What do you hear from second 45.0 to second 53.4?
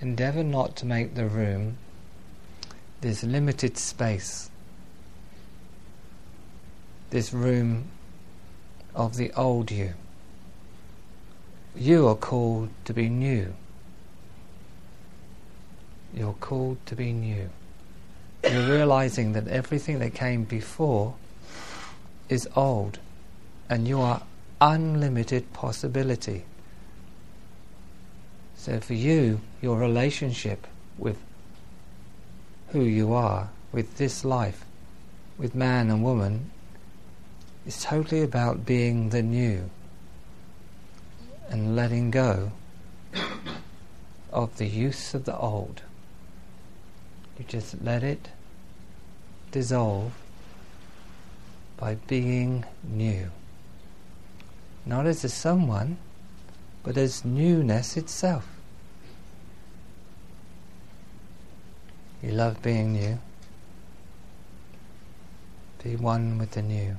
of the old. You just let it dissolve by being new.